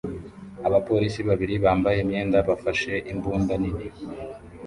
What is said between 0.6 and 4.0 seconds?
Abapolisi babiri bambaye imyenda bafashe imbunda nini